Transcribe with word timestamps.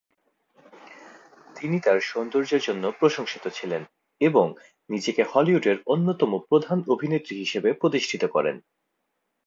তিনি 1.55 1.77
তার 1.79 1.99
সৌন্দর্যের 2.01 2.61
জন্য 2.61 2.83
প্রশংসিত 2.99 3.45
ছিলেন 3.47 3.81
এবং 4.21 4.45
নিজেকে 4.89 5.21
হলিউডের 5.31 5.77
অন্যতম 5.87 6.31
প্রধান 6.49 6.77
অভিনেত্রী 6.87 7.35
হিসেবে 7.37 7.69
প্রতিষ্ঠিত 7.73 8.23
করেন। 8.25 8.55